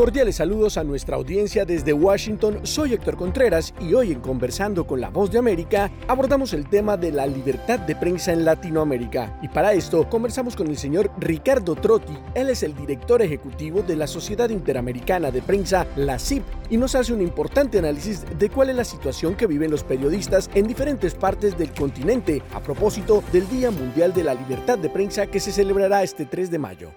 [0.00, 2.60] Cordiales saludos a nuestra audiencia desde Washington.
[2.62, 6.96] Soy Héctor Contreras y hoy en Conversando con la Voz de América abordamos el tema
[6.96, 9.38] de la libertad de prensa en Latinoamérica.
[9.42, 12.16] Y para esto conversamos con el señor Ricardo Trotti.
[12.34, 16.94] Él es el director ejecutivo de la Sociedad Interamericana de Prensa, la CIP, y nos
[16.94, 21.12] hace un importante análisis de cuál es la situación que viven los periodistas en diferentes
[21.12, 25.52] partes del continente a propósito del Día Mundial de la Libertad de Prensa que se
[25.52, 26.90] celebrará este 3 de mayo.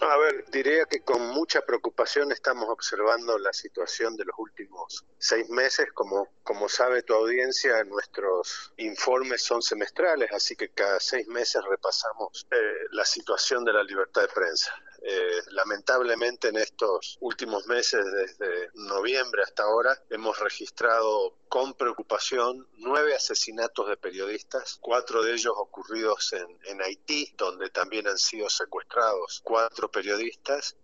[0.00, 5.48] A ver, diría que con mucha preocupación estamos observando la situación de los últimos seis
[5.48, 5.86] meses.
[5.94, 12.46] Como, como sabe tu audiencia, nuestros informes son semestrales, así que cada seis meses repasamos
[12.50, 12.56] eh,
[12.90, 14.70] la situación de la libertad de prensa.
[15.08, 23.14] Eh, lamentablemente en estos últimos meses, desde noviembre hasta ahora, hemos registrado con preocupación nueve
[23.14, 29.42] asesinatos de periodistas, cuatro de ellos ocurridos en, en Haití, donde también han sido secuestrados
[29.44, 30.74] cuatro periodistas,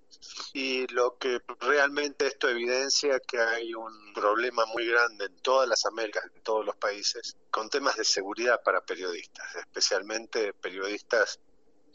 [0.52, 5.84] y lo que realmente esto evidencia que hay un problema muy grande en todas las
[5.84, 11.40] Américas, en todos los países, con temas de seguridad para periodistas, especialmente periodistas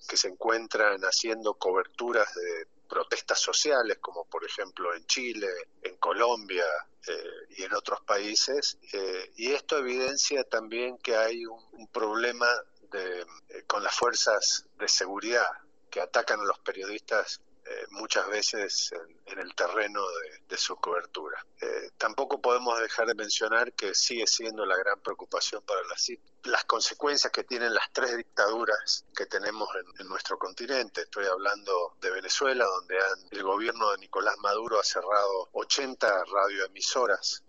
[0.08, 5.48] que se encuentran haciendo coberturas de protestas sociales, como por ejemplo en Chile,
[5.82, 6.66] en Colombia
[7.08, 7.24] eh,
[7.58, 8.78] y en otros países.
[8.94, 12.48] Eh, y esto evidencia también que hay un, problema
[12.92, 15.48] de, eh, con las fuerzas de seguridad
[15.90, 18.94] que atacan a los periodistas eh, muchas veces
[19.26, 20.02] en, el terreno
[20.48, 21.46] de, su cobertura.
[21.62, 25.96] Eh, tampoco podemos dejar de mencionar que sigue siendo la gran preocupación para la
[26.44, 29.68] las consecuencias que tienen las tres dictaduras que tenemos
[30.00, 31.02] en, nuestro continente.
[31.02, 32.98] Estoy hablando de Venezuela, donde
[33.32, 37.44] el gobierno de Nicolás Maduro ha cerrado 80 radioemisoras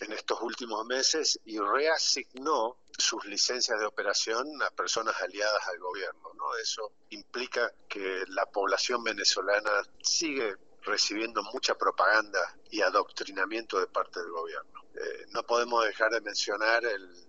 [0.00, 6.32] en estos últimos meses y reasignó sus licencias de operación a personas aliadas al gobierno.
[6.34, 6.56] ¿no?
[6.56, 14.30] Eso implica que la población venezolana sigue recibiendo mucha propaganda y adoctrinamiento de parte del
[14.30, 14.82] gobierno.
[14.94, 17.26] Eh, no podemos dejar de mencionar el,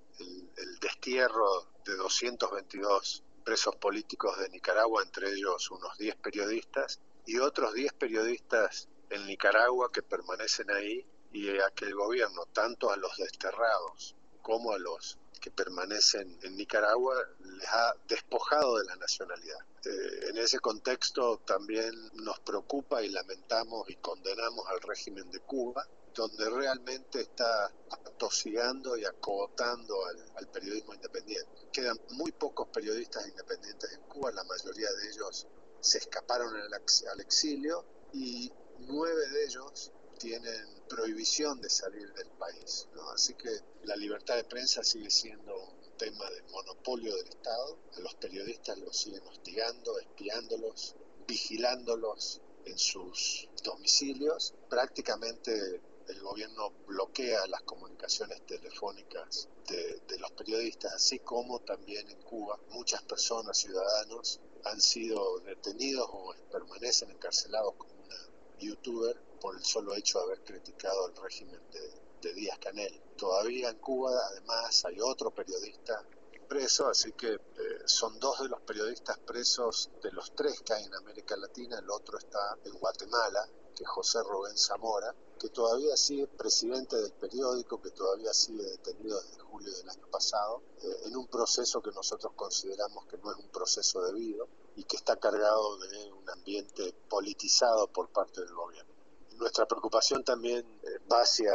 [0.58, 7.74] el destierro de 222 presos políticos de Nicaragua, entre ellos unos 10 periodistas, y otros
[7.74, 13.18] 10 periodistas en Nicaragua que permanecen ahí y a que el gobierno, tanto a los
[13.18, 19.60] desterrados como a los que permanecen en Nicaragua, les ha despojado de la nacionalidad.
[19.84, 25.86] Eh, en ese contexto también nos preocupa y lamentamos y condenamos al régimen de Cuba,
[26.14, 31.68] donde realmente está atosigando y acotando al, periodismo independiente.
[31.72, 35.48] Quedan muy pocos periodistas independientes en Cuba, la mayoría de ellos
[35.82, 37.84] se escaparon al exilio
[38.14, 42.88] y nueve de ellos tienen prohibición de salir del país.
[43.14, 43.50] Así que
[43.84, 47.80] la libertad de prensa sigue siendo un tema de monopolio del Estado.
[47.98, 50.96] A los periodistas los siguen hostigando, espiándolos,
[51.28, 54.54] vigilándolos en sus domicilios.
[54.70, 62.22] Prácticamente el gobierno bloquea las comunicaciones telefónicas de, de, los periodistas, así como también en
[62.24, 68.18] Cuba muchas personas, ciudadanos, han sido detenidos o permanecen encarcelados como una
[68.64, 73.02] youtuber por el solo hecho de haber criticado el régimen de, Díaz Canel.
[73.18, 76.02] Todavía en Cuba, además, hay otro periodista
[76.48, 77.40] preso, así que eh,
[77.86, 81.90] son dos de los periodistas presos de los tres que hay en América Latina, el
[81.90, 87.82] otro está en Guatemala, que es José Rubén Zamora, que todavía sigue presidente del periódico,
[87.82, 92.32] que todavía sigue detenido desde julio del año pasado, eh, en un proceso que nosotros
[92.36, 97.88] consideramos que no es un proceso debido y que está cargado de un ambiente politizado
[97.88, 98.94] por parte del gobierno.
[99.38, 101.54] Nuestra preocupación también eh, va hacia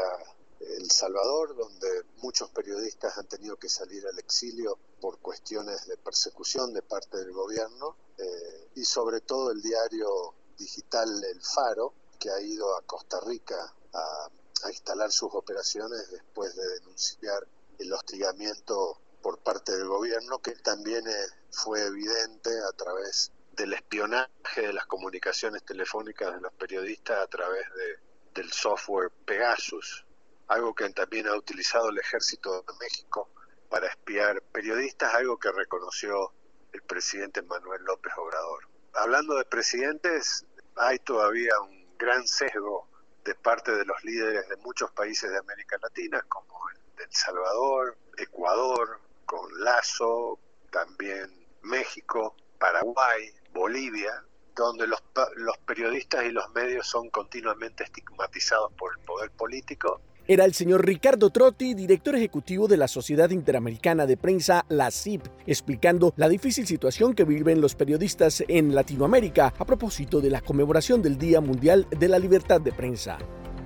[0.60, 6.72] El Salvador, donde muchos periodistas han tenido que salir al exilio por cuestiones de persecución
[6.74, 12.40] de parte del gobierno, eh, y sobre todo el diario digital El Faro, que ha
[12.40, 14.30] ido a Costa Rica a,
[14.70, 17.46] instalar sus operaciones después de denunciar
[17.78, 24.62] el hostigamiento por parte del gobierno, que también eh, fue evidente a través del espionaje
[24.62, 27.98] de las comunicaciones telefónicas de los periodistas a través de,
[28.40, 30.06] del software Pegasus,
[30.46, 33.28] algo que también ha utilizado el ejército de México
[33.69, 36.32] para espiar periodistas, algo que reconoció
[36.72, 38.66] el presidente Manuel López Obrador.
[38.94, 42.88] Hablando de presidentes, hay todavía un gran sesgo
[43.26, 47.12] de parte de los líderes de muchos países de América Latina, como el de El
[47.12, 50.38] Salvador, Ecuador, con Lazo,
[50.72, 51.30] también
[51.62, 54.25] México, Paraguay, Bolivia,
[54.56, 55.02] donde los,
[55.36, 60.84] los periodistas y los medios son continuamente estigmatizados por el poder político Era el señor
[60.84, 66.66] Ricardo Trotti, director ejecutivo de la Sociedad Interamericana de Prensa, la CIP, explicando la difícil
[66.66, 71.86] situación que viven los periodistas en Latinoamérica a propósito de la conmemoración del Día Mundial
[71.90, 73.19] de la Libertad de Prensa.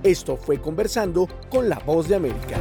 [0.03, 2.59] Esto fue conversando con la voz de América.